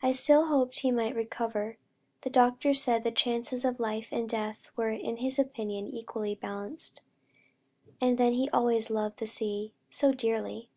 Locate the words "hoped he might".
0.46-1.16